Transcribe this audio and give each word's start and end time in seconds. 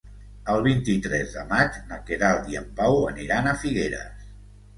El 0.51 0.61
vint-i-tres 0.67 1.35
de 1.39 1.43
maig 1.51 1.77
na 1.91 1.99
Queralt 2.07 2.49
i 2.55 2.59
en 2.63 2.67
Pau 2.81 2.99
aniran 3.11 3.53
a 3.53 3.55
Figueres. 3.67 4.27